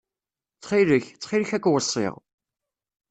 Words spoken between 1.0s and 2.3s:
ttxil-k ad k-weṣṣiɣ.